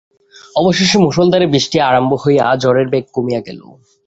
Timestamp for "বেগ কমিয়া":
2.89-3.41